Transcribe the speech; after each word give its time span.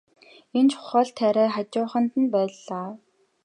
Энэ 0.59 0.69
чухал 0.71 1.07
тариа 1.17 1.47
хажууханд 1.53 2.11
нь 2.21 2.31
байлаа. 2.33 2.89